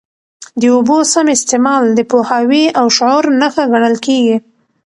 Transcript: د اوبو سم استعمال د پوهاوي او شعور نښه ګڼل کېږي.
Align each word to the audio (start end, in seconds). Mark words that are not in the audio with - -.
د 0.61 0.63
اوبو 0.75 0.97
سم 1.13 1.27
استعمال 1.37 1.83
د 1.93 1.99
پوهاوي 2.11 2.65
او 2.79 2.85
شعور 2.97 3.25
نښه 3.39 3.63
ګڼل 3.73 3.95
کېږي. 4.05 4.37